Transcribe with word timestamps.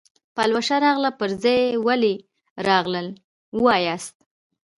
پلوشه 0.35 0.77
راغله 0.85 1.11
پر 1.19 1.29
ځای 1.43 1.61
ولې 1.87 2.13
راغلل 2.67 3.07
وایاست. 3.63 4.15